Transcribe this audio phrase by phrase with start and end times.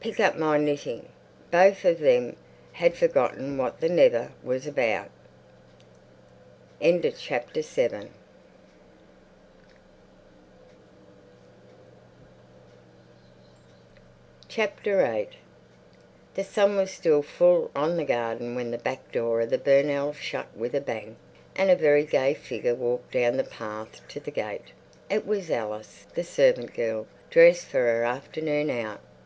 [0.00, 1.10] "Pick up my knitting."
[1.50, 2.36] Both of them
[2.72, 5.10] had forgotten what the "never" was about.
[6.80, 7.14] VIII The
[16.42, 20.46] sun was still full on the garden when the back door of the Burnells' shut
[20.56, 21.16] with a bang,
[21.54, 24.72] and a very gay figure walked down the path to the gate.
[25.10, 29.00] It was Alice, the servant girl, dressed for her afternoon out.